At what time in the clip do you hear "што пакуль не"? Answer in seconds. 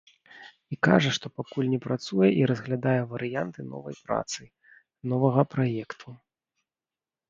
1.17-1.79